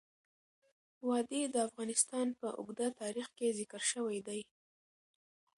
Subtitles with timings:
[1.07, 4.41] وادي د افغانستان په اوږده تاریخ کې ذکر شوی دی.